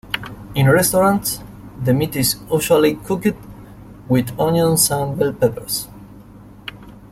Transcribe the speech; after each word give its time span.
In 0.55 0.67
restaurants, 0.67 1.41
the 1.79 1.93
meat 1.93 2.15
is 2.15 2.35
usually 2.51 2.95
cooked 2.95 3.27
with 4.09 4.39
onions 4.39 4.89
and 4.89 5.15
bell 5.15 5.31
peppers. 5.31 5.89